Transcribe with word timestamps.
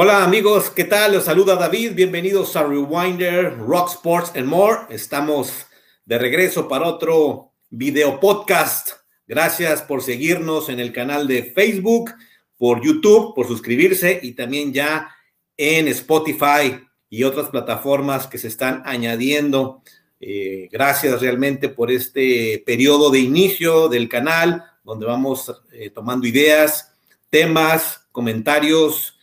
Hola 0.00 0.22
amigos, 0.22 0.70
¿qué 0.70 0.84
tal? 0.84 1.14
Los 1.14 1.24
saluda 1.24 1.56
David, 1.56 1.94
bienvenidos 1.96 2.54
a 2.54 2.62
Rewinder, 2.62 3.58
Rock 3.58 3.88
Sports 3.88 4.30
and 4.36 4.46
More. 4.46 4.82
Estamos 4.90 5.66
de 6.04 6.18
regreso 6.18 6.68
para 6.68 6.86
otro 6.86 7.50
video 7.68 8.20
podcast. 8.20 8.90
Gracias 9.26 9.82
por 9.82 10.00
seguirnos 10.04 10.68
en 10.68 10.78
el 10.78 10.92
canal 10.92 11.26
de 11.26 11.42
Facebook, 11.52 12.12
por 12.56 12.80
YouTube, 12.80 13.34
por 13.34 13.48
suscribirse 13.48 14.20
y 14.22 14.34
también 14.34 14.72
ya 14.72 15.12
en 15.56 15.88
Spotify 15.88 16.78
y 17.10 17.24
otras 17.24 17.48
plataformas 17.48 18.28
que 18.28 18.38
se 18.38 18.46
están 18.46 18.84
añadiendo. 18.84 19.82
Eh, 20.20 20.68
gracias 20.70 21.20
realmente 21.20 21.70
por 21.70 21.90
este 21.90 22.62
periodo 22.64 23.10
de 23.10 23.18
inicio 23.18 23.88
del 23.88 24.08
canal, 24.08 24.62
donde 24.84 25.06
vamos 25.06 25.52
eh, 25.72 25.90
tomando 25.90 26.24
ideas, 26.24 26.94
temas, 27.30 28.06
comentarios 28.12 29.17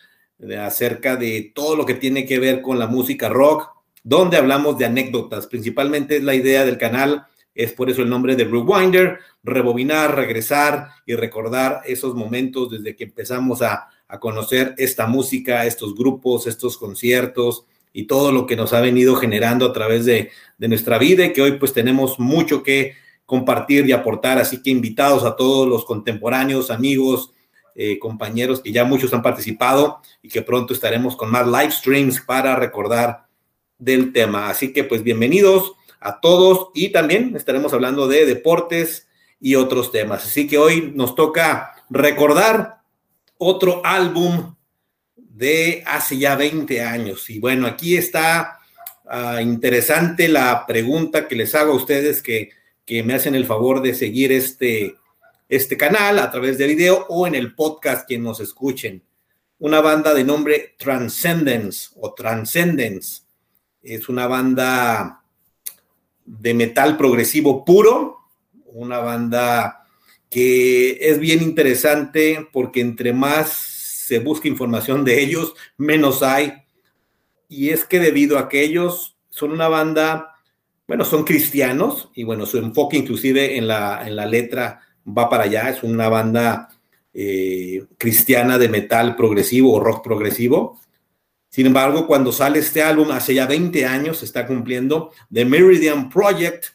acerca 0.60 1.16
de 1.16 1.52
todo 1.54 1.76
lo 1.76 1.86
que 1.86 1.96
tiene 1.96 2.26
que 2.26 2.40
ver 2.40 2.62
con 2.62 2.80
la 2.80 2.88
música 2.88 3.30
rock, 3.30 3.70
donde 4.04 4.38
hablamos 4.38 4.78
de 4.78 4.86
anécdotas. 4.86 5.48
Principalmente 5.48 6.18
es 6.18 6.24
la 6.24 6.36
idea 6.36 6.66
del 6.66 6.78
canal, 6.78 7.26
es 7.56 7.74
por 7.74 7.90
eso 7.90 8.02
el 8.02 8.10
nombre 8.10 8.36
de 8.36 8.44
Rewinder, 8.44 9.20
rebobinar, 9.44 10.16
regresar 10.16 10.90
y 11.06 11.16
recordar 11.16 11.82
esos 11.86 12.14
momentos 12.14 12.70
desde 12.70 12.96
que 12.96 13.06
empezamos 13.06 13.62
a, 13.62 13.88
a 14.08 14.20
conocer 14.20 14.76
esta 14.78 15.08
música, 15.08 15.66
estos 15.66 15.96
grupos, 15.96 16.48
estos 16.48 16.78
conciertos 16.78 17.66
y 17.94 18.04
todo 18.04 18.32
lo 18.32 18.46
que 18.46 18.56
nos 18.56 18.74
ha 18.74 18.82
venido 18.82 19.16
generando 19.16 19.66
a 19.66 19.74
través 19.74 20.06
de, 20.06 20.30
de 20.58 20.68
nuestra 20.68 20.98
vida 20.98 21.26
y 21.26 21.34
que 21.34 21.42
hoy 21.42 21.54
pues 21.54 21.74
tenemos 21.74 22.20
mucho 22.20 22.62
que 22.62 22.94
compartir 23.26 23.88
y 23.88 23.94
aportar. 23.94 24.38
Así 24.38 24.62
que 24.62 24.70
invitados 24.70 25.24
a 25.24 25.36
todos 25.36 25.68
los 25.68 25.86
contemporáneos, 25.86 26.72
amigos, 26.72 27.32
eh, 27.76 28.00
compañeros 28.00 28.62
que 28.62 28.72
ya 28.72 28.86
muchos 28.86 29.14
han 29.14 29.22
participado 29.22 30.02
y 30.22 30.30
que 30.30 30.42
pronto 30.42 30.74
estaremos 30.74 31.18
con 31.18 31.30
más 31.30 31.46
live 31.46 31.72
streams 31.72 32.22
para 32.22 32.56
recordar 32.56 33.26
del 33.78 34.14
tema. 34.14 34.50
Así 34.50 34.72
que 34.72 34.86
pues 34.86 35.04
bienvenidos 35.04 35.74
a 36.00 36.22
todos 36.22 36.70
y 36.74 36.94
también 36.94 37.36
estaremos 37.36 37.74
hablando 37.74 38.08
de 38.08 38.26
deportes 38.26 39.08
y 39.42 39.56
otros 39.56 39.92
temas. 39.92 40.26
Así 40.26 40.48
que 40.48 40.58
hoy 40.58 40.94
nos 40.96 41.16
toca 41.16 41.76
recordar 41.90 42.82
otro 43.38 43.82
álbum 43.84 44.56
de 45.18 45.84
hace 45.86 46.18
ya 46.18 46.36
20 46.36 46.82
años. 46.82 47.30
Y 47.30 47.40
bueno, 47.40 47.68
aquí 47.68 47.98
está 47.98 48.60
uh, 49.04 49.40
interesante 49.42 50.30
la 50.30 50.66
pregunta 50.66 51.28
que 51.28 51.36
les 51.36 51.54
hago 51.56 51.74
a 51.74 51.76
ustedes 51.76 52.22
que, 52.22 52.52
que 52.86 53.04
me 53.04 53.16
hacen 53.16 53.36
el 53.36 53.46
favor 53.46 53.82
de 53.82 53.94
seguir 53.94 54.32
este, 54.32 54.96
este 55.48 55.78
canal 55.78 56.20
a 56.20 56.32
través 56.32 56.58
de 56.58 56.68
video 56.68 57.06
o 57.10 57.28
en 57.28 57.36
el 57.36 57.54
podcast 57.54 58.08
quien 58.08 58.24
nos 58.24 58.40
escuchen. 58.40 59.04
Una 59.60 59.82
banda 59.82 60.14
de 60.14 60.24
nombre 60.24 60.76
Transcendence 60.78 61.90
o 62.00 62.14
Transcendence. 62.14 63.22
Es 63.82 64.10
una 64.10 64.28
banda 64.28 65.24
de 66.26 66.54
metal 66.54 66.98
progresivo 66.98 67.64
puro, 67.64 68.18
una 68.66 69.00
banda 69.00 69.86
que 70.30 70.98
es 71.00 71.20
bien 71.20 71.42
interesante 71.42 72.48
porque 72.52 72.82
entre 72.82 73.14
más 73.14 73.50
se 73.52 74.20
busca 74.20 74.48
información 74.48 75.06
de 75.06 75.22
ellos, 75.22 75.54
menos 75.78 76.24
hay. 76.24 76.54
Y 77.48 77.70
es 77.70 77.86
que 77.86 78.00
debido 78.00 78.38
a 78.38 78.50
que 78.50 78.64
ellos 78.64 79.18
son 79.30 79.52
una 79.52 79.68
banda, 79.68 80.36
bueno, 80.88 81.06
son 81.06 81.24
cristianos 81.24 82.10
y 82.16 82.24
bueno, 82.24 82.46
su 82.46 82.58
enfoque 82.58 82.98
inclusive 82.98 83.58
en 83.58 83.68
la, 83.68 84.06
en 84.06 84.16
la 84.16 84.26
letra 84.26 84.82
va 85.06 85.30
para 85.30 85.44
allá, 85.44 85.70
es 85.70 85.84
una 85.84 86.10
banda 86.10 86.70
eh, 87.14 87.86
cristiana 87.98 88.58
de 88.58 88.70
metal 88.70 89.16
progresivo 89.16 89.74
o 89.74 89.80
rock 89.80 90.04
progresivo. 90.04 90.80
Sin 91.50 91.68
embargo, 91.68 92.08
cuando 92.08 92.32
sale 92.32 92.60
este 92.60 92.84
álbum, 92.84 93.12
hace 93.12 93.34
ya 93.34 93.46
20 93.48 93.86
años, 93.86 94.18
se 94.18 94.26
está 94.26 94.46
cumpliendo, 94.46 95.12
The 95.32 95.46
Meridian 95.46 96.10
Project, 96.10 96.66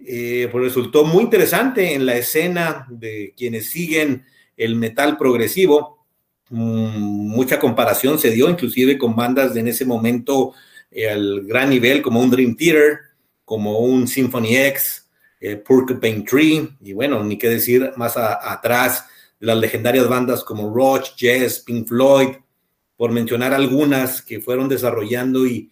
eh, 0.00 0.48
pues 0.50 0.64
resultó 0.64 1.04
muy 1.04 1.24
interesante 1.24 1.94
en 1.94 2.06
la 2.06 2.16
escena 2.16 2.86
de 2.90 3.34
quienes 3.36 3.70
siguen 3.70 4.24
el 4.56 4.74
metal 4.76 5.16
progresivo. 5.16 6.04
Mm, 6.50 7.28
mucha 7.28 7.58
comparación 7.58 8.18
se 8.18 8.30
dio 8.30 8.48
inclusive 8.48 8.96
con 8.98 9.14
bandas 9.14 9.54
de 9.54 9.60
en 9.60 9.68
ese 9.68 9.84
momento 9.84 10.54
eh, 10.90 11.08
al 11.10 11.42
gran 11.42 11.70
nivel 11.70 12.02
como 12.02 12.20
un 12.20 12.30
Dream 12.30 12.56
Theater, 12.56 12.98
como 13.44 13.78
un 13.78 14.08
Symphony 14.08 14.56
X, 14.56 15.07
eh, 15.40 15.56
Porcupine 15.56 16.22
Tree, 16.22 16.68
y 16.80 16.92
bueno, 16.92 17.22
ni 17.22 17.38
qué 17.38 17.48
decir 17.48 17.92
más 17.96 18.16
atrás 18.16 19.06
de 19.38 19.46
las 19.46 19.58
legendarias 19.58 20.08
bandas 20.08 20.42
como 20.42 20.74
Roach, 20.74 21.14
Jazz, 21.16 21.60
Pink 21.60 21.86
Floyd, 21.86 22.28
por 22.96 23.12
mencionar 23.12 23.54
algunas 23.54 24.20
que 24.22 24.40
fueron 24.40 24.68
desarrollando 24.68 25.46
y, 25.46 25.70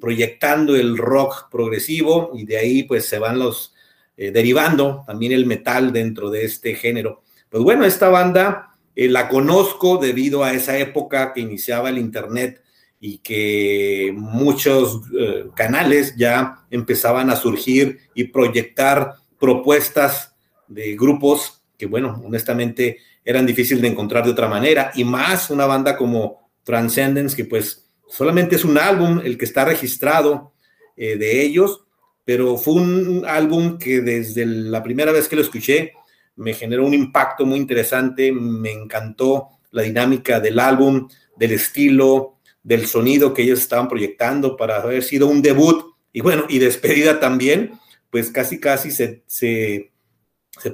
proyectando 0.00 0.74
el 0.76 0.96
rock 0.96 1.50
progresivo, 1.50 2.32
y 2.34 2.46
de 2.46 2.56
ahí 2.56 2.82
pues 2.84 3.06
se 3.06 3.18
van 3.18 3.38
los 3.38 3.74
eh, 4.16 4.30
derivando 4.30 5.04
también 5.06 5.32
el 5.32 5.44
metal 5.44 5.92
dentro 5.92 6.30
de 6.30 6.46
este 6.46 6.74
género. 6.74 7.22
Pues 7.50 7.62
bueno, 7.62 7.84
esta 7.84 8.08
banda 8.08 8.74
eh, 8.96 9.08
la 9.08 9.28
conozco 9.28 9.98
debido 9.98 10.42
a 10.42 10.54
esa 10.54 10.78
época 10.78 11.34
que 11.34 11.40
iniciaba 11.40 11.90
el 11.90 11.98
Internet 11.98 12.63
y 13.06 13.18
que 13.18 14.14
muchos 14.16 15.02
eh, 15.20 15.44
canales 15.54 16.16
ya 16.16 16.64
empezaban 16.70 17.28
a 17.28 17.36
surgir 17.36 17.98
y 18.14 18.24
proyectar 18.24 19.16
propuestas 19.38 20.34
de 20.68 20.96
grupos 20.96 21.62
que, 21.76 21.84
bueno, 21.84 22.22
honestamente 22.24 23.00
eran 23.22 23.44
difíciles 23.44 23.82
de 23.82 23.88
encontrar 23.88 24.24
de 24.24 24.30
otra 24.30 24.48
manera, 24.48 24.90
y 24.94 25.04
más 25.04 25.50
una 25.50 25.66
banda 25.66 25.98
como 25.98 26.48
Transcendence, 26.62 27.36
que 27.36 27.44
pues 27.44 27.90
solamente 28.08 28.56
es 28.56 28.64
un 28.64 28.78
álbum 28.78 29.20
el 29.22 29.36
que 29.36 29.44
está 29.44 29.66
registrado 29.66 30.54
eh, 30.96 31.18
de 31.18 31.42
ellos, 31.42 31.84
pero 32.24 32.56
fue 32.56 32.72
un 32.72 33.26
álbum 33.28 33.76
que 33.76 34.00
desde 34.00 34.46
la 34.46 34.82
primera 34.82 35.12
vez 35.12 35.28
que 35.28 35.36
lo 35.36 35.42
escuché 35.42 35.92
me 36.36 36.54
generó 36.54 36.86
un 36.86 36.94
impacto 36.94 37.44
muy 37.44 37.58
interesante, 37.58 38.32
me 38.32 38.72
encantó 38.72 39.48
la 39.72 39.82
dinámica 39.82 40.40
del 40.40 40.58
álbum, 40.58 41.06
del 41.36 41.52
estilo, 41.52 42.33
del 42.64 42.86
sonido 42.86 43.32
que 43.32 43.42
ellos 43.42 43.60
estaban 43.60 43.88
proyectando 43.88 44.56
para 44.56 44.82
haber 44.82 45.04
sido 45.04 45.28
un 45.28 45.42
debut 45.42 45.94
y 46.12 46.22
bueno, 46.22 46.46
y 46.48 46.58
despedida 46.58 47.20
también, 47.20 47.78
pues 48.10 48.30
casi, 48.30 48.58
casi 48.58 48.90
se, 48.90 49.92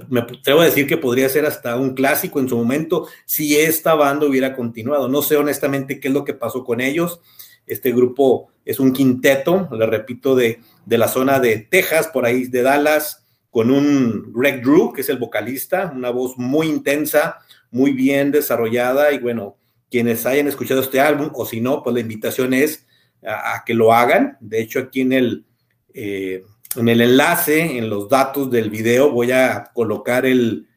me 0.08 0.20
atrevo 0.20 0.60
a 0.60 0.66
decir 0.66 0.86
que 0.86 0.98
podría 0.98 1.28
ser 1.28 1.46
hasta 1.46 1.76
un 1.76 1.94
clásico 1.94 2.38
en 2.38 2.48
su 2.48 2.56
momento 2.56 3.08
si 3.24 3.56
esta 3.56 3.94
banda 3.94 4.26
hubiera 4.26 4.54
continuado. 4.54 5.08
No 5.08 5.22
sé 5.22 5.36
honestamente 5.36 5.98
qué 5.98 6.08
es 6.08 6.14
lo 6.14 6.24
que 6.24 6.34
pasó 6.34 6.64
con 6.64 6.80
ellos. 6.80 7.20
Este 7.66 7.90
grupo 7.92 8.50
es 8.64 8.78
un 8.78 8.92
quinteto, 8.92 9.68
le 9.72 9.86
repito, 9.86 10.36
de, 10.36 10.60
de 10.84 10.98
la 10.98 11.08
zona 11.08 11.40
de 11.40 11.58
Texas, 11.58 12.08
por 12.08 12.26
ahí 12.26 12.44
de 12.44 12.62
Dallas, 12.62 13.26
con 13.50 13.70
un 13.70 14.32
Greg 14.34 14.62
Drew, 14.62 14.92
que 14.92 15.00
es 15.00 15.08
el 15.08 15.18
vocalista, 15.18 15.92
una 15.94 16.10
voz 16.10 16.36
muy 16.36 16.66
intensa, 16.66 17.38
muy 17.70 17.92
bien 17.92 18.30
desarrollada 18.30 19.12
y 19.12 19.18
bueno, 19.18 19.56
quienes 19.90 20.24
hayan 20.24 20.48
escuchado 20.48 20.80
este 20.80 21.00
álbum, 21.00 21.30
o 21.34 21.44
si 21.44 21.60
no, 21.60 21.82
pues 21.82 21.94
la 21.94 22.00
invitación 22.00 22.54
es 22.54 22.86
a, 23.26 23.62
que 23.66 23.74
lo 23.74 23.92
hagan. 23.92 24.36
De 24.40 24.60
hecho, 24.60 24.78
aquí 24.78 25.00
en 25.00 25.12
el, 25.12 25.44
eh, 25.92 26.44
en 26.76 26.88
el 26.88 27.00
enlace, 27.00 27.78
en 27.78 27.90
los 27.90 28.08
datos 28.08 28.50
del 28.50 28.70
video, 28.70 29.10
voy 29.10 29.32
a 29.32 29.70
colocar 29.74 30.24
el, 30.26 30.68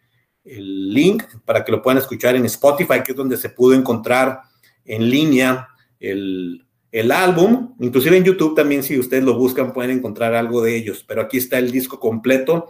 el, 0.43 0.93
link 0.93 1.23
para 1.45 1.63
que 1.63 1.71
lo 1.71 1.81
puedan 1.81 1.99
escuchar 1.99 2.35
en 2.35 2.45
Spotify, 2.45 3.01
que 3.05 3.11
es 3.11 3.17
donde 3.17 3.37
se 3.37 3.49
pudo 3.49 3.75
encontrar 3.75 4.41
en 4.83 5.09
línea 5.09 5.67
el, 5.99 6.65
el 6.91 7.11
álbum. 7.11 7.75
Inclusive 7.79 8.17
en 8.17 8.23
YouTube 8.23 8.55
también, 8.55 8.83
si 8.83 8.97
ustedes 8.97 9.23
lo 9.23 9.37
buscan, 9.37 9.73
pueden 9.73 9.97
encontrar 9.97 10.33
algo 10.33 10.61
de 10.61 10.75
ellos. 10.75 11.05
Pero 11.07 11.21
aquí 11.21 11.37
está 11.37 11.59
el 11.59 11.71
disco 11.71 11.99
completo 11.99 12.67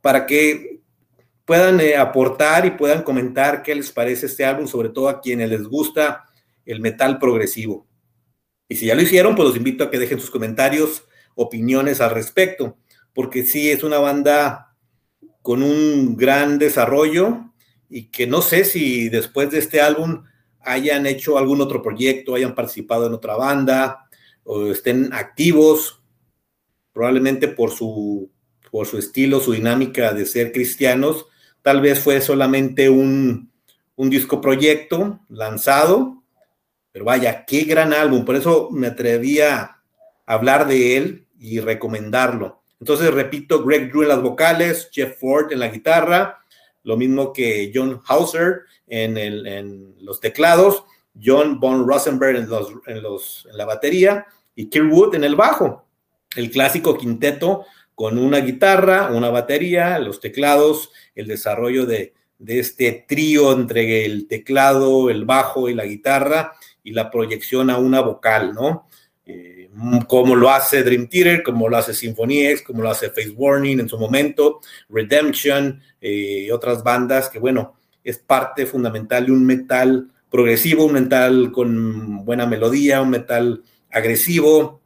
para 0.00 0.26
que 0.26 0.81
puedan 1.44 1.80
eh, 1.80 1.96
aportar 1.96 2.66
y 2.66 2.70
puedan 2.72 3.02
comentar 3.02 3.62
qué 3.62 3.74
les 3.74 3.90
parece 3.90 4.26
este 4.26 4.44
álbum, 4.44 4.66
sobre 4.66 4.88
todo 4.88 5.08
a 5.08 5.20
quienes 5.20 5.50
les 5.50 5.64
gusta 5.64 6.24
el 6.64 6.80
metal 6.80 7.18
progresivo. 7.18 7.86
Y 8.68 8.76
si 8.76 8.86
ya 8.86 8.94
lo 8.94 9.02
hicieron, 9.02 9.34
pues 9.34 9.48
los 9.48 9.56
invito 9.56 9.84
a 9.84 9.90
que 9.90 9.98
dejen 9.98 10.20
sus 10.20 10.30
comentarios, 10.30 11.04
opiniones 11.34 12.00
al 12.00 12.10
respecto, 12.10 12.78
porque 13.12 13.44
sí 13.44 13.70
es 13.70 13.82
una 13.82 13.98
banda 13.98 14.74
con 15.42 15.62
un 15.62 16.16
gran 16.16 16.58
desarrollo 16.58 17.52
y 17.90 18.04
que 18.04 18.26
no 18.26 18.40
sé 18.40 18.64
si 18.64 19.08
después 19.08 19.50
de 19.50 19.58
este 19.58 19.80
álbum 19.80 20.24
hayan 20.60 21.06
hecho 21.06 21.36
algún 21.36 21.60
otro 21.60 21.82
proyecto, 21.82 22.34
hayan 22.34 22.54
participado 22.54 23.06
en 23.06 23.12
otra 23.12 23.36
banda 23.36 24.08
o 24.44 24.68
estén 24.68 25.12
activos, 25.12 26.02
probablemente 26.92 27.48
por 27.48 27.70
su, 27.70 28.30
por 28.70 28.86
su 28.86 28.98
estilo, 28.98 29.40
su 29.40 29.52
dinámica 29.52 30.12
de 30.12 30.24
ser 30.24 30.52
cristianos, 30.52 31.26
Tal 31.62 31.80
vez 31.80 32.00
fue 32.00 32.20
solamente 32.20 32.90
un, 32.90 33.50
disco 33.96 34.40
proyecto 34.40 35.20
lanzado, 35.28 36.22
pero 36.90 37.04
vaya, 37.04 37.44
qué 37.46 37.62
gran 37.62 37.92
álbum. 37.92 38.24
Por 38.24 38.34
eso 38.34 38.68
me 38.72 38.88
atreví 38.88 39.40
a 39.40 39.80
hablar 40.26 40.66
de 40.66 40.96
él 40.96 41.26
y 41.38 41.60
recomendarlo. 41.60 42.62
Entonces, 42.80 43.14
repito, 43.14 43.64
Greg 43.64 43.90
Drew 43.90 44.02
en 44.02 44.08
las 44.08 44.22
vocales, 44.22 44.88
Jeff 44.92 45.18
Ford 45.20 45.52
en 45.52 45.60
la 45.60 45.68
guitarra, 45.68 46.40
lo 46.82 46.96
mismo 46.96 47.32
que 47.32 47.70
John 47.72 48.02
Hauser 48.06 48.62
en, 48.88 49.16
en 49.16 49.94
los 50.00 50.18
teclados 50.18 50.84
John 51.20 51.60
Von 51.60 51.86
Rosenberg 51.86 52.36
en, 52.36 52.48
los, 52.48 52.72
en, 52.86 53.02
los, 53.02 53.46
en 53.50 53.56
la 53.56 53.64
batería 53.64 54.26
y 54.54 54.68
Kirk 54.68 54.92
Wood 54.92 55.14
en 55.14 55.24
el 55.24 55.36
bajo. 55.36 55.86
El 56.34 56.50
clásico 56.50 56.96
quinteto 56.96 57.66
con 58.02 58.18
una 58.18 58.40
guitarra, 58.40 59.12
una 59.12 59.30
batería, 59.30 59.96
los 60.00 60.18
teclados, 60.18 60.90
el 61.14 61.28
desarrollo 61.28 61.86
de, 61.86 62.14
este 62.44 63.04
trío 63.06 63.52
entre 63.52 64.04
el 64.04 64.26
teclado, 64.26 65.08
el 65.08 65.24
bajo 65.24 65.68
y 65.68 65.74
la 65.74 65.84
guitarra 65.84 66.52
y 66.82 66.90
la 66.90 67.12
proyección 67.12 67.70
a 67.70 67.78
una 67.78 68.00
vocal, 68.00 68.54
¿no? 68.54 68.88
Eh, 69.24 69.70
como 70.08 70.34
lo 70.34 70.50
hace 70.50 70.82
Dream 70.82 71.06
Theater, 71.06 71.44
como 71.44 71.68
lo 71.68 71.76
hace 71.76 71.94
Symphony 71.94 72.46
X, 72.46 72.62
como 72.62 72.82
lo 72.82 72.90
hace 72.90 73.10
Face 73.10 73.34
Warning 73.36 73.78
en 73.78 73.88
su 73.88 73.96
momento, 73.96 74.58
Redemption 74.88 75.80
eh, 76.00 76.46
y 76.48 76.50
otras 76.50 76.82
bandas 76.82 77.28
que, 77.28 77.38
bueno, 77.38 77.76
es 78.02 78.18
parte 78.18 78.66
fundamental 78.66 79.26
de 79.26 79.30
un 79.30 79.46
metal 79.46 80.10
progresivo, 80.28 80.86
un 80.86 80.94
metal 80.94 81.52
con 81.52 82.24
buena 82.24 82.46
melodía, 82.46 83.00
un 83.00 83.10
metal 83.10 83.62
agresivo. 83.92 84.81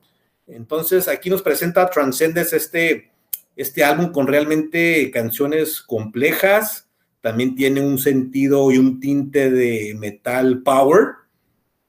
Entonces, 0.47 1.09
aquí 1.09 1.29
nos 1.31 1.43
presenta 1.43 1.91
Transcendence 1.91 2.57
este, 2.57 3.11
este 3.57 3.85
álbum 3.85 4.13
con 4.13 4.27
realmente 4.27 5.11
canciones 5.11 5.81
complejas, 5.81 6.89
también 7.21 7.57
tiene 7.57 7.81
un 7.81 7.99
sentido 7.99 8.71
y 8.71 8.79
un 8.79 9.01
tinte 9.01 9.51
de 9.51 9.97
metal 9.99 10.63
power 10.63 11.15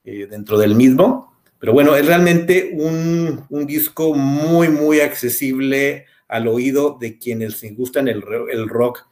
eh, 0.04 0.26
dentro 0.28 0.58
del 0.58 0.74
mismo. 0.74 1.34
Pero 1.60 1.74
bueno, 1.74 1.96
es 1.96 2.06
realmente 2.06 2.72
un, 2.74 3.46
un, 3.50 3.66
disco 3.66 4.14
muy, 4.14 4.70
muy 4.70 5.00
accesible 5.00 6.06
al 6.28 6.48
oído 6.48 6.98
de 7.00 7.18
quienes 7.18 7.62
les 7.62 7.76
gustan 7.76 8.08
el, 8.08 8.24
el 8.52 8.68
rock 8.68 9.08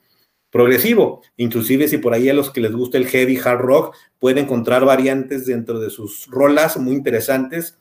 progresivo. 0.49 1.21
Inclusive 1.37 1.87
si 1.87 1.97
por 1.97 2.13
ahí 2.13 2.29
a 2.29 2.33
los 2.33 2.51
que 2.51 2.61
les 2.61 2.71
gusta 2.71 2.97
el 2.97 3.07
heavy 3.07 3.37
hard 3.37 3.59
rock 3.59 3.95
pueden 4.19 4.45
encontrar 4.45 4.85
variantes 4.85 5.45
dentro 5.45 5.79
de 5.79 5.89
sus 5.89 6.27
rolas 6.27 6.77
muy 6.77 6.95
interesantes 6.95 7.77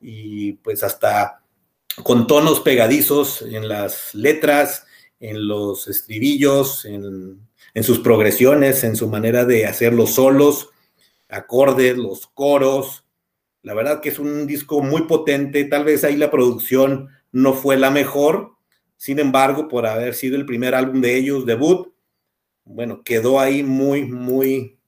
y 0.00 0.52
pues 0.54 0.82
hasta 0.82 1.42
con 2.02 2.26
tonos 2.26 2.60
pegadizos 2.60 3.42
en 3.42 3.68
las 3.68 4.14
letras, 4.14 4.86
en 5.18 5.48
los 5.48 5.88
estribillos, 5.88 6.84
en, 6.84 7.40
en 7.74 7.84
sus 7.84 7.98
progresiones, 8.00 8.84
en 8.84 8.96
su 8.96 9.08
manera 9.08 9.44
de 9.44 9.66
hacer 9.66 9.92
los 9.92 10.14
solos, 10.14 10.70
acordes, 11.28 11.96
los 11.96 12.26
coros. 12.26 13.04
La 13.62 13.74
verdad 13.74 14.00
que 14.00 14.10
es 14.10 14.18
un 14.18 14.46
disco 14.46 14.82
muy 14.82 15.02
potente, 15.02 15.64
tal 15.64 15.84
vez 15.84 16.04
ahí 16.04 16.16
la 16.16 16.30
producción 16.30 17.08
no 17.32 17.54
fue 17.54 17.76
la 17.76 17.90
mejor, 17.90 18.56
sin 18.96 19.18
embargo, 19.18 19.68
por 19.68 19.86
haber 19.86 20.14
sido 20.14 20.36
el 20.36 20.46
primer 20.46 20.74
álbum 20.74 21.00
de 21.00 21.16
ellos, 21.16 21.44
debut, 21.44 21.92
bueno, 22.64 23.02
quedó 23.04 23.38
ahí 23.38 23.62
muy, 23.62 24.04
muy, 24.04 24.78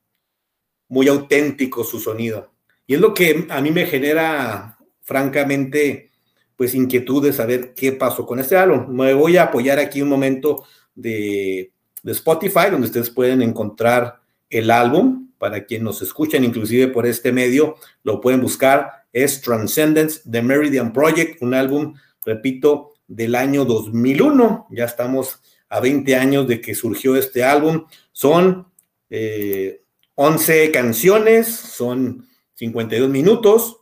muy 0.89 1.09
auténtico 1.09 1.85
su 1.85 2.01
sonido. 2.01 2.53
Y 2.87 2.95
es 2.95 3.01
lo 3.01 3.13
que 3.13 3.47
a 3.51 3.61
mí 3.61 3.71
me 3.71 3.87
genera, 3.87 4.78
francamente, 5.09 6.11
pues 6.55 6.75
inquietud 6.75 7.25
de 7.25 7.33
saber 7.33 7.73
qué 7.73 7.93
pasó 7.93 8.27
con 8.27 8.41
este 8.41 8.57
álbum. 8.59 8.95
Me 8.95 9.15
voy 9.15 9.39
a 9.39 9.45
apoyar 9.45 9.79
aquí 9.79 10.03
un 10.03 10.11
momento 10.11 10.65
de, 10.95 11.73
Spotify, 12.05 12.71
donde 12.71 12.87
ustedes 12.87 13.11
pueden 13.11 13.43
encontrar 13.43 14.21
el 14.51 14.71
álbum, 14.71 15.31
para 15.39 15.65
quienes 15.65 15.85
nos 15.85 16.03
escuchan, 16.03 16.45
inclusive 16.45 16.89
por 16.89 17.07
este 17.07 17.33
medio, 17.33 17.77
lo 18.03 18.21
pueden 18.21 18.41
buscar. 18.43 19.05
Es 19.13 19.41
Transcendence, 19.41 20.21
The 20.31 20.43
Meridian 20.43 20.93
Project, 20.93 21.43
un 21.43 21.55
álbum, 21.55 21.95
repito, 22.25 22.93
del 23.07 23.35
año 23.35 23.65
2001. 23.65 24.69
Ya 24.71 24.85
estamos 24.85 25.41
a 25.69 25.81
20 25.81 26.17
años 26.17 26.49
de 26.49 26.61
que 26.61 26.75
surgió 26.75 27.17
este 27.17 27.45
álbum. 27.45 27.87
Son 28.13 28.67
11 29.11 30.65
eh, 30.65 30.71
canciones, 30.71 31.47
son 31.47 32.27
52 32.55 33.09
minutos, 33.09 33.79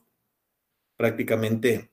prácticamente 0.97 1.91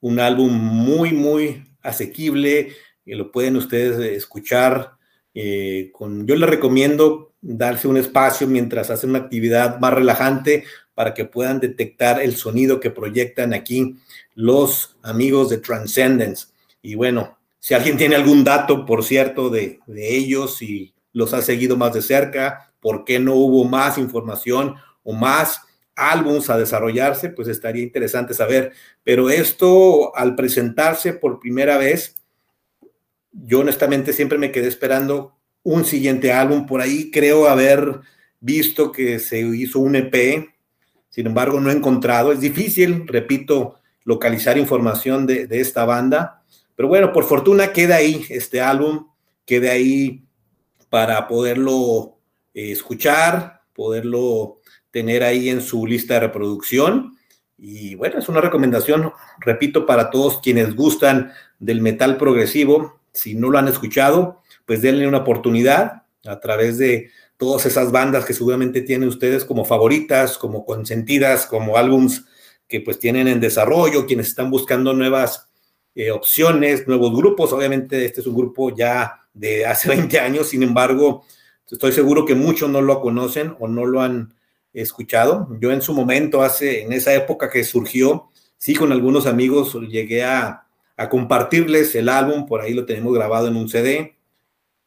un 0.00 0.20
álbum 0.20 0.52
muy, 0.52 1.12
muy 1.12 1.64
asequible, 1.82 2.74
que 3.04 3.14
lo 3.14 3.30
pueden 3.32 3.56
ustedes 3.56 3.98
escuchar. 4.16 4.92
Eh, 5.34 5.90
con, 5.92 6.26
yo 6.26 6.36
les 6.36 6.48
recomiendo 6.48 7.32
darse 7.40 7.88
un 7.88 7.96
espacio 7.96 8.46
mientras 8.46 8.90
hacen 8.90 9.10
una 9.10 9.20
actividad 9.20 9.78
más 9.78 9.94
relajante 9.94 10.64
para 10.94 11.14
que 11.14 11.24
puedan 11.24 11.60
detectar 11.60 12.20
el 12.20 12.36
sonido 12.36 12.80
que 12.80 12.90
proyectan 12.90 13.54
aquí 13.54 13.96
los 14.34 14.96
amigos 15.02 15.48
de 15.48 15.58
Transcendence. 15.58 16.48
Y 16.82 16.94
bueno, 16.94 17.38
si 17.58 17.74
alguien 17.74 17.96
tiene 17.96 18.16
algún 18.16 18.44
dato, 18.44 18.84
por 18.84 19.04
cierto, 19.04 19.50
de, 19.50 19.80
ellos 19.86 20.60
y 20.62 20.94
los 21.12 21.34
ha 21.34 21.42
seguido 21.42 21.76
más 21.76 21.92
de 21.92 22.02
cerca, 22.02 22.72
por 22.80 23.04
qué 23.04 23.18
no 23.18 23.34
hubo 23.34 23.64
más 23.64 23.98
información 23.98 24.76
o 25.02 25.12
más 25.12 25.62
álbums 26.00 26.50
a 26.50 26.58
desarrollarse, 26.58 27.30
pues 27.30 27.48
estaría 27.48 27.82
interesante 27.82 28.34
saber. 28.34 28.72
Pero 29.04 29.30
esto, 29.30 30.16
al 30.16 30.34
presentarse 30.34 31.12
por 31.12 31.40
primera 31.40 31.76
vez, 31.78 32.16
yo 33.32 33.60
honestamente 33.60 34.12
siempre 34.12 34.38
me 34.38 34.50
quedé 34.50 34.68
esperando 34.68 35.36
un 35.62 35.84
siguiente 35.84 36.32
álbum. 36.32 36.66
Por 36.66 36.80
ahí 36.80 37.10
creo 37.10 37.48
haber 37.48 38.00
visto 38.40 38.92
que 38.92 39.18
se 39.18 39.40
hizo 39.40 39.78
un 39.78 39.96
EP, 39.96 40.48
sin 41.08 41.26
embargo 41.26 41.60
no 41.60 41.70
he 41.70 41.74
encontrado. 41.74 42.32
Es 42.32 42.40
difícil, 42.40 43.06
repito, 43.06 43.76
localizar 44.04 44.58
información 44.58 45.26
de, 45.26 45.46
de 45.46 45.60
esta 45.60 45.84
banda 45.84 46.40
pero 46.80 46.88
bueno, 46.88 47.12
por 47.12 47.24
fortuna 47.24 47.74
queda 47.74 47.96
ahí 47.96 48.24
este 48.30 48.58
álbum, 48.58 49.08
queda 49.44 49.72
ahí 49.72 50.24
para 50.88 51.28
poderlo 51.28 52.16
eh, 52.54 52.72
escuchar, 52.72 53.60
poderlo 53.74 54.59
tener 54.90 55.22
ahí 55.22 55.48
en 55.48 55.60
su 55.60 55.86
lista 55.86 56.14
de 56.14 56.20
reproducción. 56.20 57.16
Y 57.56 57.94
bueno, 57.94 58.18
es 58.18 58.28
una 58.28 58.40
recomendación, 58.40 59.12
repito, 59.38 59.86
para 59.86 60.10
todos 60.10 60.40
quienes 60.40 60.74
gustan 60.74 61.32
del 61.58 61.80
metal 61.80 62.16
progresivo. 62.16 63.00
Si 63.12 63.34
no 63.34 63.50
lo 63.50 63.58
han 63.58 63.68
escuchado, 63.68 64.40
pues 64.66 64.82
denle 64.82 65.06
una 65.06 65.18
oportunidad 65.18 66.02
a 66.26 66.40
través 66.40 66.78
de 66.78 67.10
todas 67.36 67.66
esas 67.66 67.90
bandas 67.90 68.24
que 68.24 68.34
seguramente 68.34 68.82
tienen 68.82 69.08
ustedes 69.08 69.44
como 69.44 69.64
favoritas, 69.64 70.36
como 70.36 70.64
consentidas, 70.64 71.46
como 71.46 71.76
álbums 71.76 72.26
que 72.68 72.80
pues 72.80 72.98
tienen 72.98 73.28
en 73.28 73.40
desarrollo, 73.40 74.06
quienes 74.06 74.28
están 74.28 74.50
buscando 74.50 74.92
nuevas 74.92 75.48
eh, 75.94 76.10
opciones, 76.10 76.86
nuevos 76.86 77.16
grupos. 77.16 77.52
Obviamente 77.52 78.04
este 78.04 78.20
es 78.20 78.26
un 78.26 78.36
grupo 78.36 78.74
ya 78.74 79.26
de 79.34 79.66
hace 79.66 79.88
20 79.94 80.20
años, 80.20 80.48
sin 80.48 80.62
embargo, 80.62 81.24
estoy 81.70 81.92
seguro 81.92 82.24
que 82.24 82.34
muchos 82.34 82.70
no 82.70 82.80
lo 82.80 83.00
conocen 83.00 83.56
o 83.58 83.68
no 83.68 83.86
lo 83.86 84.02
han 84.02 84.34
escuchado. 84.72 85.48
Yo 85.60 85.72
en 85.72 85.82
su 85.82 85.92
momento, 85.92 86.42
hace, 86.42 86.82
en 86.82 86.92
esa 86.92 87.14
época 87.14 87.50
que 87.50 87.64
surgió, 87.64 88.30
sí, 88.56 88.74
con 88.74 88.92
algunos 88.92 89.26
amigos 89.26 89.74
llegué 89.88 90.24
a, 90.24 90.66
a 90.96 91.08
compartirles 91.08 91.94
el 91.94 92.08
álbum, 92.08 92.46
por 92.46 92.60
ahí 92.60 92.74
lo 92.74 92.84
tenemos 92.84 93.14
grabado 93.14 93.48
en 93.48 93.56
un 93.56 93.68
CD. 93.68 94.16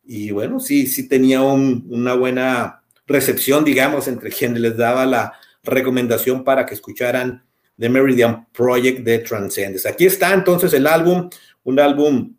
Y 0.04 0.32
bueno, 0.32 0.60
sí, 0.60 0.86
sí 0.88 1.08
tenía 1.08 1.42
una 1.42 2.13
buena 2.13 2.84
recepción, 3.08 3.63
digamos, 3.63 4.08
entre 4.08 4.30
quienes 4.38 4.62
les 4.62 4.78
daba 4.78 5.06
la 5.06 5.34
recomendación 5.63 6.44
para 6.44 6.66
que 6.66 6.75
escucharan 6.75 7.44
The 7.80 7.90
Meridian 7.90 8.48
Project 8.52 9.00
de 9.00 9.20
Transcendence. 9.20 9.88
Aquí 9.88 10.06
está 10.06 10.34
entonces 10.34 10.74
el 10.74 10.88
álbum, 10.88 11.30
un 11.63 11.80
álbum 11.80 12.36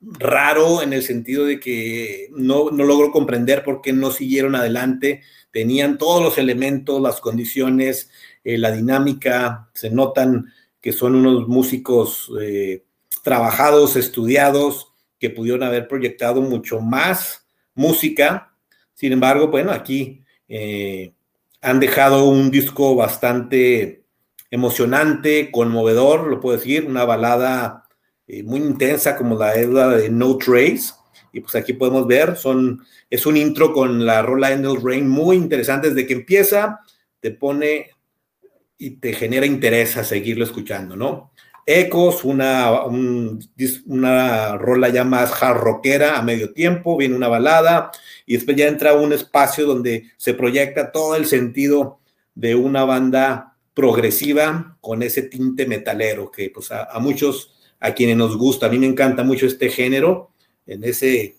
raro 0.00 0.82
en 0.82 0.92
el 0.92 1.02
sentido 1.02 1.44
de 1.44 1.60
que 1.60 2.28
no, 2.32 2.70
no 2.70 2.84
logro 2.84 3.10
comprender 3.10 3.62
por 3.62 3.80
qué 3.82 3.92
no 3.92 4.10
siguieron 4.10 4.54
adelante. 4.54 5.22
Tenían 5.50 5.98
todos 5.98 6.22
los 6.22 6.38
elementos, 6.38 7.00
las 7.00 7.20
condiciones, 7.20 8.10
eh, 8.44 8.56
la 8.56 8.72
dinámica, 8.72 9.70
se 9.74 9.90
notan 9.90 10.52
que 10.80 10.92
son 10.92 11.14
unos 11.14 11.46
músicos 11.48 12.30
eh, 12.40 12.84
trabajados, 13.22 13.96
estudiados, 13.96 14.92
que 15.18 15.30
pudieron 15.30 15.62
haber 15.62 15.86
proyectado 15.86 16.40
mucho 16.40 16.80
más 16.80 17.46
música. 17.74 18.54
Sin 18.94 19.12
embargo, 19.12 19.48
bueno, 19.48 19.72
aquí 19.72 20.22
eh, 20.48 21.12
han 21.60 21.78
dejado 21.78 22.24
un 22.24 22.50
disco 22.50 22.94
bastante 22.94 24.04
emocionante, 24.50 25.50
conmovedor, 25.50 26.26
lo 26.26 26.40
puedo 26.40 26.56
decir, 26.56 26.86
una 26.86 27.04
balada 27.04 27.84
eh, 28.32 28.42
muy 28.42 28.60
intensa 28.60 29.16
como 29.16 29.36
la 29.36 29.54
de 29.54 30.08
No 30.10 30.36
Trace. 30.36 30.92
Y 31.32 31.40
pues 31.40 31.54
aquí 31.54 31.72
podemos 31.72 32.06
ver, 32.06 32.36
son, 32.36 32.84
es 33.08 33.26
un 33.26 33.36
intro 33.36 33.72
con 33.72 34.04
la 34.04 34.22
rola 34.22 34.52
Endless 34.52 34.82
Rain 34.82 35.08
muy 35.08 35.36
interesante 35.36 35.88
desde 35.88 36.06
que 36.06 36.14
empieza, 36.14 36.80
te 37.20 37.30
pone 37.30 37.90
y 38.78 38.90
te 38.92 39.12
genera 39.12 39.46
interés 39.46 39.96
a 39.96 40.04
seguirlo 40.04 40.44
escuchando, 40.44 40.96
¿no? 40.96 41.32
Ecos, 41.66 42.24
una, 42.24 42.82
una 43.86 44.56
rola 44.56 44.88
ya 44.88 45.04
más 45.04 45.40
hard 45.40 45.58
rockera 45.58 46.18
a 46.18 46.22
medio 46.22 46.52
tiempo, 46.52 46.96
viene 46.96 47.14
una 47.14 47.28
balada 47.28 47.92
y 48.26 48.34
después 48.34 48.56
ya 48.56 48.66
entra 48.66 48.94
un 48.94 49.12
espacio 49.12 49.66
donde 49.66 50.10
se 50.16 50.34
proyecta 50.34 50.90
todo 50.90 51.14
el 51.14 51.26
sentido 51.26 52.00
de 52.34 52.54
una 52.54 52.84
banda 52.84 53.56
progresiva 53.74 54.76
con 54.80 55.02
ese 55.02 55.22
tinte 55.22 55.66
metalero 55.66 56.30
que 56.30 56.50
pues 56.50 56.72
a, 56.72 56.98
muchos, 56.98 57.59
a 57.80 57.92
quienes 57.94 58.16
nos 58.16 58.36
gusta, 58.36 58.66
a 58.66 58.68
mí 58.68 58.78
me 58.78 58.86
encanta 58.86 59.24
mucho 59.24 59.46
este 59.46 59.70
género, 59.70 60.30
en 60.66 60.84
ese 60.84 61.36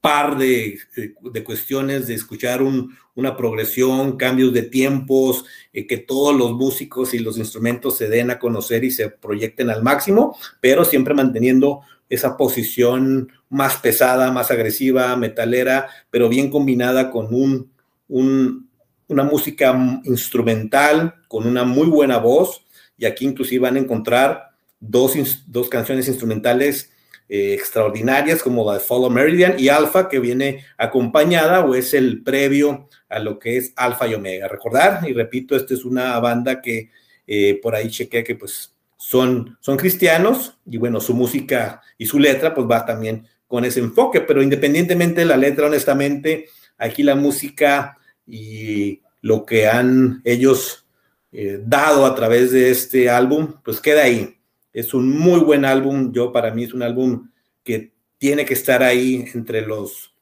par 0.00 0.38
de, 0.38 0.78
de 1.20 1.44
cuestiones 1.44 2.06
de 2.06 2.14
escuchar 2.14 2.62
un, 2.62 2.96
una 3.18 3.36
progresión, 3.36 4.16
cambios 4.16 4.52
de 4.52 4.62
tiempos, 4.62 5.44
eh, 5.72 5.88
que 5.88 5.98
todos 5.98 6.36
los 6.36 6.52
músicos 6.52 7.14
y 7.14 7.18
los 7.18 7.36
instrumentos 7.36 7.96
se 7.96 8.08
den 8.08 8.30
a 8.30 8.38
conocer 8.38 8.84
y 8.84 8.92
se 8.92 9.10
proyecten 9.10 9.70
al 9.70 9.82
máximo, 9.82 10.38
pero 10.60 10.84
siempre 10.84 11.14
manteniendo 11.14 11.80
esa 12.08 12.36
posición 12.36 13.32
más 13.48 13.78
pesada, 13.78 14.30
más 14.30 14.52
agresiva, 14.52 15.16
metalera, 15.16 15.88
pero 16.10 16.28
bien 16.28 16.48
combinada 16.48 17.10
con 17.10 17.34
un, 17.34 17.72
un, 18.06 18.70
una 19.08 19.24
música 19.24 19.76
instrumental, 20.04 21.16
con 21.26 21.44
una 21.46 21.64
muy 21.64 21.88
buena 21.88 22.18
voz, 22.18 22.64
y 22.96 23.04
aquí 23.04 23.24
inclusive 23.24 23.62
van 23.62 23.76
a 23.76 23.80
encontrar 23.80 24.47
dos, 24.80 25.14
dos 25.46 25.68
canciones 25.68 26.08
instrumentales 26.08 26.92
eh, 27.28 27.52
extraordinarias 27.52 28.42
como 28.42 28.66
la 28.66 28.74
de 28.74 28.80
Follow 28.80 29.10
Meridian 29.10 29.54
y 29.58 29.68
Alpha, 29.68 30.08
que 30.08 30.18
viene 30.18 30.64
acompañada 30.78 31.64
o 31.64 31.74
es 31.74 31.92
el 31.92 32.22
previo 32.22 32.88
a 33.08 33.18
lo 33.18 33.38
que 33.38 33.58
es 33.58 33.72
Alpha 33.76 34.06
y 34.06 34.14
Omega. 34.14 34.48
Recordar, 34.48 35.08
y 35.08 35.12
repito, 35.12 35.54
esta 35.54 35.74
es 35.74 35.84
una 35.84 36.18
banda 36.20 36.62
que 36.62 36.90
eh, 37.26 37.60
por 37.62 37.74
ahí 37.74 37.90
chequea 37.90 38.24
que 38.24 38.34
pues 38.34 38.74
son, 38.96 39.58
son 39.60 39.76
cristianos 39.76 40.58
y 40.64 40.78
bueno, 40.78 41.00
su 41.00 41.14
música 41.14 41.82
y 41.98 42.06
su 42.06 42.18
letra 42.18 42.54
pues 42.54 42.66
va 42.66 42.86
también 42.86 43.26
con 43.46 43.64
ese 43.64 43.80
enfoque, 43.80 44.20
pero 44.20 44.42
independientemente 44.42 45.20
de 45.20 45.26
la 45.26 45.36
letra, 45.36 45.66
honestamente, 45.66 46.48
aquí 46.78 47.02
la 47.02 47.14
música 47.14 47.98
y 48.26 49.02
lo 49.20 49.44
que 49.44 49.66
han 49.66 50.20
ellos 50.24 50.86
eh, 51.32 51.60
dado 51.62 52.06
a 52.06 52.14
través 52.14 52.52
de 52.52 52.70
este 52.70 53.10
álbum, 53.10 53.54
pues 53.62 53.80
queda 53.80 54.04
ahí. 54.04 54.37
Es 54.78 54.94
un 54.94 55.10
muy 55.10 55.40
buen 55.40 55.64
álbum. 55.64 56.12
Yo, 56.12 56.30
para 56.32 56.52
mí, 56.52 56.62
es 56.62 56.72
un 56.72 56.84
álbum 56.84 57.28
que 57.64 57.92
tiene 58.16 58.44
que 58.44 58.54
estar 58.54 58.80
ahí 58.80 59.24
entre 59.34 59.62
los. 59.62 60.14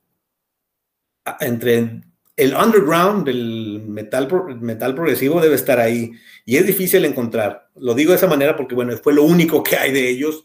entre 1.41 2.01
el 2.37 2.55
underground 2.55 3.27
del 3.27 3.83
metal, 3.87 4.29
metal 4.59 4.95
progresivo 4.95 5.43
debe 5.43 5.57
estar 5.57 5.79
ahí. 5.79 6.13
Y 6.47 6.57
es 6.57 6.67
difícil 6.67 7.05
encontrar. 7.05 7.69
Lo 7.77 7.93
digo 7.93 8.13
de 8.13 8.17
esa 8.17 8.29
manera 8.29 8.57
porque, 8.57 8.75
bueno, 8.75 8.97
fue 8.97 9.13
lo 9.13 9.25
único 9.25 9.63
que 9.63 9.77
hay 9.77 9.93
de 9.93 10.09
ellos 10.09 10.45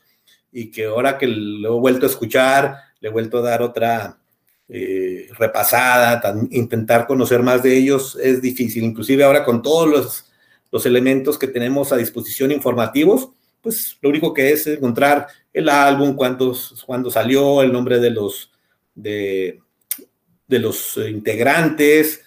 y 0.51 0.71
que 0.71 0.87
ahora 0.87 1.17
que 1.17 1.27
lo 1.27 1.77
he 1.77 1.79
vuelto 1.79 2.05
a 2.05 2.09
escuchar, 2.09 2.75
le 2.99 3.07
he 3.07 3.11
vuelto 3.11 3.37
a 3.37 3.41
dar 3.43 3.61
otra 3.61 4.19
eh, 4.67 5.29
repasada, 5.39 6.21
intentar 6.49 7.07
conocer 7.07 7.43
más 7.43 7.63
de 7.63 7.77
ellos 7.77 8.17
es 8.21 8.41
difícil. 8.41 8.83
Inclusive 8.83 9.23
ahora 9.23 9.45
con 9.45 9.61
todos 9.61 9.87
los, 9.89 10.31
los 10.69 10.85
elementos 10.85 11.37
que 11.37 11.47
tenemos 11.47 11.93
a 11.93 11.97
disposición 11.97 12.51
informativos, 12.51 13.31
pues 13.61 13.97
lo 14.01 14.09
único 14.09 14.33
que 14.33 14.51
es 14.51 14.67
encontrar 14.67 15.27
el 15.53 15.69
álbum, 15.69 16.15
cuándo 16.15 16.53
salió, 17.11 17.61
el 17.61 17.71
nombre 17.71 17.99
de 17.99 18.09
los, 18.09 18.51
de, 18.95 19.59
de 20.47 20.59
los 20.59 20.97
integrantes. 20.97 22.23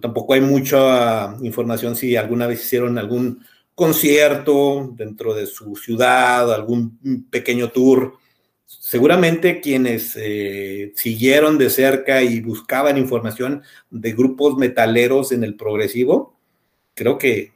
Tampoco 0.00 0.34
hay 0.34 0.40
mucha 0.40 1.36
información 1.42 1.96
si 1.96 2.16
alguna 2.16 2.46
vez 2.46 2.64
hicieron 2.64 2.98
algún 2.98 3.44
concierto 3.74 4.90
dentro 4.96 5.34
de 5.34 5.46
su 5.46 5.76
ciudad, 5.76 6.52
algún 6.52 7.26
pequeño 7.30 7.70
tour. 7.70 8.14
Seguramente 8.64 9.60
quienes 9.60 10.16
eh, 10.16 10.92
siguieron 10.96 11.58
de 11.58 11.68
cerca 11.68 12.22
y 12.22 12.40
buscaban 12.40 12.96
información 12.96 13.62
de 13.90 14.12
grupos 14.12 14.56
metaleros 14.56 15.30
en 15.32 15.44
el 15.44 15.56
progresivo, 15.56 16.38
creo 16.94 17.18
que 17.18 17.52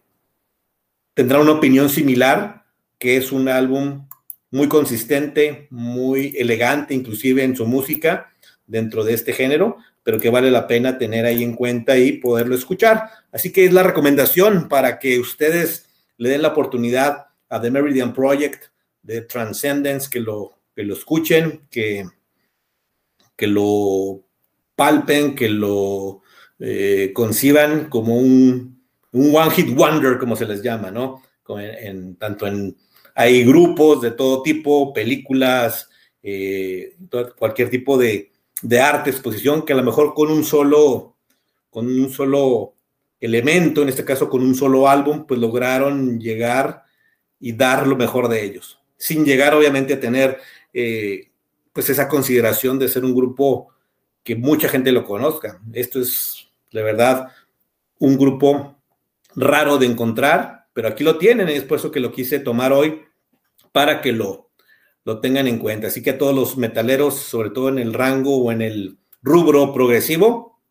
tendrán 1.15 1.43
una 1.43 1.53
opinión 1.53 1.89
similar 1.89 2.66
que 2.99 3.17
es 3.17 3.33
un 3.33 3.49
álbum 3.49 4.07
muy 4.51 4.69
consistente, 4.69 5.67
muy 5.71 6.35
elegante, 6.39 6.95
inclusive 6.95 7.43
en 7.43 7.57
su 7.57 7.67
música 7.67 8.33
dentro 8.67 9.05
de 9.05 9.15
este 9.15 9.33
género, 9.33 9.79
pero 10.03 10.19
que 10.19 10.31
vale 10.31 10.51
la 10.51 10.67
pena 10.67 10.99
tener 10.99 11.25
ahí 11.25 11.43
en 11.43 11.55
cuenta 11.55 11.99
y 11.99 12.13
poderlo 12.13 12.55
escuchar. 12.55 13.11
Así 13.33 13.53
que 13.53 13.65
es 13.65 13.73
la 13.73 13.83
recomendación 13.83 14.69
para 14.69 14.99
que 14.99 15.19
ustedes 15.19 15.87
le 16.17 16.31
den 16.31 16.43
la 16.43 16.49
oportunidad 16.49 17.27
a 17.49 17.61
The 17.61 17.71
Meridian 17.71 18.13
Project 18.13 18.67
de 19.03 19.23
Transcendence, 19.23 20.09
que 20.11 20.21
lo, 20.21 20.59
que 20.75 20.85
lo 20.85 20.95
escuchen, 20.95 21.67
que, 21.71 22.07
que 23.37 23.47
lo 23.47 24.23
palpen, 24.75 25.35
que 25.35 25.49
lo 25.49 26.23
eh, 26.59 27.13
conciban 27.15 27.89
como 27.89 28.17
un, 28.17 28.83
un 29.13 29.37
one 29.37 29.51
hit 29.51 29.75
wonder, 29.75 30.19
como 30.19 30.37
se 30.37 30.47
les 30.47 30.63
llama, 30.63 30.91
¿no? 30.91 31.23
En, 31.49 32.17
tanto 32.17 32.47
en 32.47 32.77
hay 33.19 33.45
grupos 33.45 34.03
de 34.03 34.11
todo 34.11 34.43
tipo, 34.43 34.93
películas, 34.93 35.89
eh, 36.23 36.95
cualquier 37.39 37.71
tipo 37.71 37.97
de, 37.97 38.31
arte, 38.79 39.09
exposición, 39.09 39.65
que 39.65 39.73
a 39.73 39.77
lo 39.77 39.83
mejor 39.83 40.13
con 40.13 40.31
un 40.31 40.45
solo, 40.45 41.17
con 41.71 41.87
un 41.87 42.11
solo 42.13 42.75
elemento, 43.19 43.81
en 43.81 43.89
este 43.89 44.05
caso 44.05 44.29
con 44.29 44.43
un 44.43 44.55
solo 44.55 44.87
álbum, 44.87 45.27
pues 45.27 45.41
lograron 45.41 46.21
llegar 46.21 46.85
y 47.41 47.53
dar 47.53 47.87
lo 47.87 47.97
mejor 47.97 48.29
de 48.29 48.45
ellos, 48.45 48.79
sin 48.99 49.25
llegar 49.25 49.55
obviamente 49.55 49.95
a 49.95 50.01
tener 50.01 50.37
eh, 50.75 51.31
pues 51.73 51.89
esa 51.89 52.09
consideración 52.09 52.79
de 52.79 52.89
ser 52.89 53.03
un 53.03 53.15
grupo 53.15 53.69
que 54.23 54.37
mucha 54.37 54.69
gente 54.69 54.93
lo 54.93 55.05
conozca. 55.05 55.59
Esto 55.73 56.01
es, 56.01 56.49
de 56.71 56.83
verdad, 56.83 57.29
un 57.99 58.19
grupo 58.19 58.77
raro 59.35 59.79
de 59.79 59.87
encontrar, 59.87 60.67
pero 60.75 60.89
aquí 60.89 61.03
lo 61.03 61.17
tienen, 61.17 61.49
y 61.49 61.53
es 61.53 61.65
por 61.65 61.79
eso 61.79 61.91
que 61.91 62.01
lo 62.01 62.13
quise 62.13 62.41
tomar 62.41 62.75
hoy 62.75 63.06
para 63.77 64.01
que 64.01 64.11
lo, 64.11 64.49
lo 65.05 65.21
tengan 65.21 65.47
en 65.47 65.59
cuenta. 65.59 65.89
Así 65.89 66.03
que 66.03 66.13
a 66.13 66.17
todos 66.17 66.35
los 66.35 66.57
metaleros, 66.57 67.19
sobre 67.19 67.51
todo 67.51 67.69
en 67.69 67.79
el 67.79 67.93
rango 67.93 68.39
o 68.39 68.51
en 68.51 68.63
el 68.63 68.97
rubro 69.21 69.71
progresivo, 69.75 70.63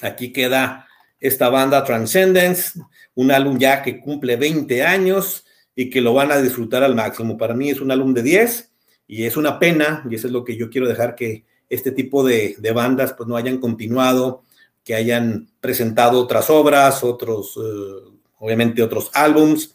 aquí 0.00 0.32
queda 0.32 0.88
esta 1.20 1.50
banda 1.50 1.84
Transcendence, 1.84 2.80
un 3.16 3.30
álbum 3.30 3.58
ya 3.58 3.82
que 3.82 4.00
cumple 4.00 4.36
20 4.36 4.82
años 4.82 5.44
y 5.76 5.90
que 5.90 6.00
lo 6.00 6.14
van 6.14 6.32
a 6.32 6.40
disfrutar 6.40 6.82
al 6.82 6.94
máximo. 6.94 7.36
Para 7.36 7.52
mí 7.52 7.68
es 7.68 7.82
un 7.82 7.90
álbum 7.90 8.14
de 8.14 8.22
10 8.22 8.72
y 9.08 9.24
es 9.24 9.36
una 9.36 9.58
pena, 9.58 10.02
y 10.10 10.14
eso 10.14 10.28
es 10.28 10.32
lo 10.32 10.42
que 10.42 10.56
yo 10.56 10.70
quiero 10.70 10.88
dejar 10.88 11.14
que 11.14 11.44
este 11.68 11.90
tipo 11.90 12.24
de, 12.24 12.56
bandas 12.74 13.12
pues 13.12 13.28
no 13.28 13.36
hayan 13.36 13.58
continuado, 13.58 14.44
que 14.82 14.94
hayan 14.94 15.50
presentado 15.60 16.18
otras 16.18 16.48
obras, 16.48 17.04
otros, 17.04 17.58
eh, 17.58 18.10
obviamente 18.38 18.82
otros 18.82 19.10
álbums, 19.12 19.74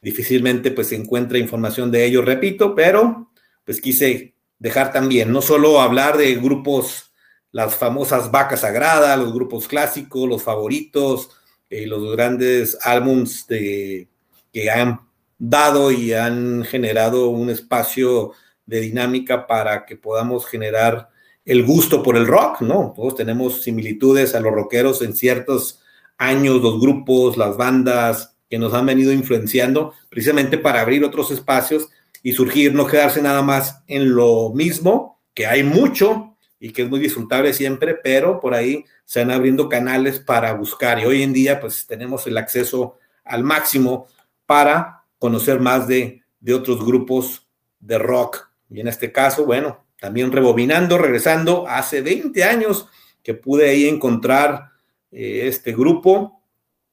difícilmente 0.00 0.70
pues 0.70 0.88
se 0.88 0.96
encuentra 0.96 1.38
información 1.38 1.90
de 1.90 2.04
ellos, 2.04 2.24
repito, 2.24 2.74
pero 2.74 3.30
pues 3.64 3.80
quise 3.80 4.34
dejar 4.58 4.92
también, 4.92 5.32
no 5.32 5.42
solo 5.42 5.80
hablar 5.80 6.16
de 6.16 6.34
grupos, 6.36 7.12
las 7.52 7.74
famosas 7.74 8.30
vacas 8.30 8.60
sagradas, 8.60 9.18
los 9.18 9.32
grupos 9.32 9.66
clásicos, 9.66 10.28
los 10.28 10.42
favoritos, 10.42 11.30
eh, 11.68 11.86
los 11.86 12.12
grandes 12.12 12.78
álbums 12.82 13.46
de, 13.46 14.08
que 14.52 14.70
han 14.70 15.00
dado 15.38 15.90
y 15.90 16.12
han 16.12 16.64
generado 16.64 17.28
un 17.28 17.50
espacio 17.50 18.32
de 18.66 18.80
dinámica 18.80 19.46
para 19.46 19.86
que 19.86 19.96
podamos 19.96 20.46
generar 20.46 21.08
el 21.44 21.64
gusto 21.64 22.02
por 22.02 22.16
el 22.16 22.26
rock, 22.26 22.60
¿no? 22.60 22.92
Todos 22.94 23.16
tenemos 23.16 23.62
similitudes 23.62 24.34
a 24.34 24.40
los 24.40 24.52
rockeros 24.52 25.02
en 25.02 25.14
ciertos 25.14 25.80
años, 26.18 26.60
los 26.62 26.80
grupos, 26.80 27.36
las 27.36 27.56
bandas, 27.56 28.29
que 28.50 28.58
nos 28.58 28.74
han 28.74 28.84
venido 28.84 29.12
influenciando 29.12 29.94
precisamente 30.10 30.58
para 30.58 30.80
abrir 30.80 31.04
otros 31.04 31.30
espacios 31.30 31.88
y 32.22 32.32
surgir, 32.32 32.74
no 32.74 32.86
quedarse 32.86 33.22
nada 33.22 33.42
más 33.42 33.82
en 33.86 34.14
lo 34.14 34.50
mismo, 34.50 35.20
que 35.32 35.46
hay 35.46 35.62
mucho 35.62 36.36
y 36.58 36.72
que 36.72 36.82
es 36.82 36.90
muy 36.90 36.98
disfrutable 36.98 37.54
siempre, 37.54 37.94
pero 37.94 38.40
por 38.40 38.52
ahí 38.52 38.84
se 39.04 39.20
van 39.20 39.30
abriendo 39.30 39.68
canales 39.68 40.18
para 40.18 40.52
buscar 40.52 40.98
y 40.98 41.04
hoy 41.06 41.22
en 41.22 41.32
día 41.32 41.60
pues 41.60 41.86
tenemos 41.86 42.26
el 42.26 42.36
acceso 42.36 42.98
al 43.24 43.44
máximo 43.44 44.08
para 44.44 45.04
conocer 45.18 45.60
más 45.60 45.86
de, 45.86 46.22
de 46.40 46.54
otros 46.54 46.84
grupos 46.84 47.46
de 47.78 47.98
rock. 47.98 48.50
Y 48.68 48.80
en 48.80 48.88
este 48.88 49.12
caso, 49.12 49.46
bueno, 49.46 49.84
también 50.00 50.32
rebobinando, 50.32 50.98
regresando, 50.98 51.66
hace 51.68 52.02
20 52.02 52.42
años 52.42 52.88
que 53.22 53.34
pude 53.34 53.70
ahí 53.70 53.86
encontrar 53.86 54.70
eh, 55.12 55.42
este 55.46 55.72
grupo 55.72 56.39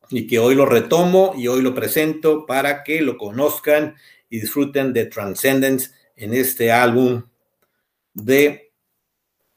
y 0.09 0.27
que 0.27 0.39
hoy 0.39 0.55
lo 0.55 0.65
retomo 0.65 1.33
y 1.37 1.47
hoy 1.47 1.61
lo 1.61 1.73
presento 1.73 2.45
para 2.45 2.83
que 2.83 3.01
lo 3.01 3.17
conozcan 3.17 3.95
y 4.29 4.39
disfruten 4.39 4.93
de 4.93 5.05
Transcendence 5.05 5.91
en 6.15 6.33
este 6.33 6.71
álbum 6.71 7.23
de 8.13 8.71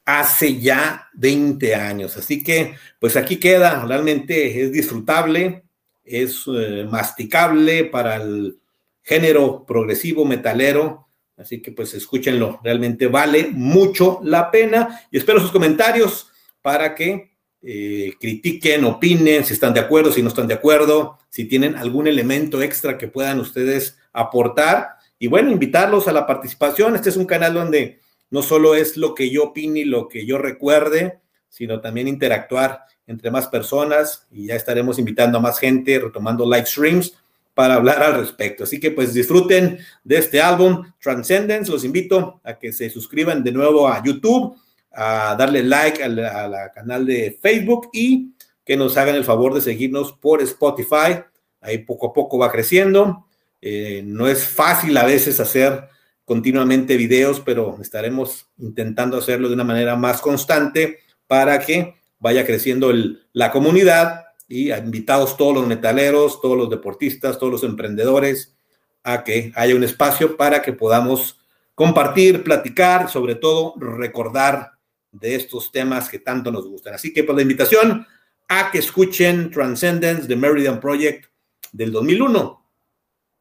hace 0.05 0.59
ya 0.59 1.09
20 1.13 1.75
años. 1.75 2.17
Así 2.17 2.43
que, 2.43 2.75
pues 2.99 3.15
aquí 3.15 3.37
queda, 3.37 3.85
realmente 3.85 4.61
es 4.61 4.71
disfrutable, 4.71 5.63
es 6.03 6.43
eh, 6.47 6.85
masticable 6.89 7.85
para 7.85 8.17
el 8.17 8.59
género 9.01 9.65
progresivo 9.65 10.25
metalero. 10.25 11.07
Así 11.37 11.61
que 11.61 11.71
pues 11.71 11.93
escúchenlo, 11.93 12.59
realmente 12.63 13.07
vale 13.07 13.49
mucho 13.51 14.19
la 14.23 14.51
pena 14.51 15.01
y 15.09 15.17
espero 15.17 15.39
sus 15.39 15.51
comentarios 15.51 16.31
para 16.61 16.93
que 16.93 17.30
eh, 17.63 18.13
critiquen, 18.19 18.85
opinen, 18.85 19.45
si 19.45 19.53
están 19.53 19.73
de 19.73 19.79
acuerdo, 19.79 20.11
si 20.11 20.21
no 20.21 20.29
están 20.29 20.47
de 20.47 20.55
acuerdo, 20.55 21.19
si 21.29 21.45
tienen 21.45 21.75
algún 21.75 22.07
elemento 22.07 22.61
extra 22.61 22.97
que 22.97 23.07
puedan 23.07 23.39
ustedes 23.39 23.97
aportar. 24.13 24.95
Y 25.19 25.27
bueno, 25.27 25.51
invitarlos 25.51 26.07
a 26.07 26.13
la 26.13 26.25
participación. 26.25 26.95
Este 26.95 27.09
es 27.09 27.17
un 27.17 27.25
canal 27.25 27.53
donde 27.53 27.99
no 28.31 28.41
solo 28.41 28.75
es 28.75 28.97
lo 28.97 29.13
que 29.13 29.29
yo 29.29 29.45
opine 29.45 29.81
y 29.81 29.85
lo 29.85 30.07
que 30.07 30.25
yo 30.25 30.37
recuerde, 30.37 31.19
sino 31.49 31.81
también 31.81 32.07
interactuar 32.07 32.85
entre 33.05 33.29
más 33.29 33.47
personas 33.47 34.25
y 34.31 34.47
ya 34.47 34.55
estaremos 34.55 34.97
invitando 34.97 35.37
a 35.37 35.41
más 35.41 35.59
gente, 35.59 35.99
retomando 35.99 36.45
live 36.45 36.65
streams 36.65 37.13
para 37.53 37.75
hablar 37.75 38.01
al 38.01 38.15
respecto. 38.15 38.63
Así 38.63 38.79
que 38.79 38.91
pues 38.91 39.13
disfruten 39.13 39.79
de 40.03 40.17
este 40.17 40.41
álbum 40.41 40.91
Transcendence. 40.99 41.71
Los 41.71 41.83
invito 41.83 42.39
a 42.43 42.57
que 42.57 42.71
se 42.71 42.89
suscriban 42.89 43.43
de 43.43 43.51
nuevo 43.51 43.87
a 43.87 44.01
YouTube, 44.03 44.55
a 44.93 45.35
darle 45.37 45.63
like 45.63 46.03
al, 46.03 46.71
canal 46.73 47.05
de 47.05 47.37
Facebook 47.41 47.89
y 47.93 48.33
que 48.65 48.77
nos 48.77 48.97
hagan 48.97 49.15
el 49.15 49.23
favor 49.23 49.53
de 49.53 49.61
seguirnos 49.61 50.13
por 50.13 50.41
Spotify. 50.41 51.23
Ahí 51.61 51.79
poco 51.79 52.07
a 52.07 52.13
poco 52.13 52.37
va 52.37 52.51
creciendo. 52.51 53.25
Eh, 53.61 54.01
no 54.05 54.27
es 54.27 54.45
fácil 54.45 54.97
a 54.97 55.05
veces 55.05 55.39
hacer 55.39 55.87
continuamente 56.25 56.97
videos, 56.97 57.39
pero 57.39 57.77
estaremos 57.81 58.47
intentando 58.57 59.17
hacerlo 59.17 59.47
de 59.47 59.55
una 59.55 59.63
manera 59.63 59.95
más 59.95 60.21
constante 60.21 60.99
para 61.27 61.59
que 61.59 61.95
vaya 62.19 62.45
creciendo 62.45 62.91
la 63.33 63.51
comunidad 63.51 64.25
y 64.47 64.71
invitados 64.71 65.37
todos 65.37 65.53
los 65.55 65.67
metaleros, 65.67 66.41
todos 66.41 66.57
los 66.57 66.69
deportistas, 66.69 67.39
todos 67.39 67.51
los 67.51 67.63
emprendedores, 67.63 68.55
a 69.03 69.23
que 69.23 69.51
haya 69.55 69.75
un 69.75 69.83
espacio 69.83 70.37
para 70.37 70.61
que 70.61 70.73
podamos 70.73 71.39
compartir, 71.73 72.43
platicar, 72.43 73.09
sobre 73.09 73.35
todo 73.35 73.73
recordar 73.77 74.73
de 75.11 75.35
estos 75.35 75.71
temas 75.71 76.09
que 76.09 76.19
tanto 76.19 76.51
nos 76.51 76.67
gustan. 76.67 76.93
Así 76.93 77.13
que 77.13 77.23
por 77.23 77.35
pues, 77.35 77.37
la 77.37 77.41
invitación 77.43 78.07
a 78.47 78.71
que 78.71 78.79
escuchen 78.79 79.51
Transcendence 79.51 80.27
de 80.27 80.35
Meridian 80.35 80.79
Project 80.79 81.25
del 81.71 81.91
2001, 81.91 82.65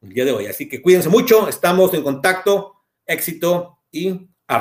el 0.02 0.12
día 0.12 0.24
de 0.24 0.32
hoy. 0.32 0.46
Así 0.46 0.68
que 0.68 0.80
cuídense 0.80 1.08
mucho, 1.08 1.48
estamos 1.48 1.92
en 1.94 2.02
contacto, 2.02 2.76
éxito 3.06 3.78
y 3.90 4.28
a 4.46 4.58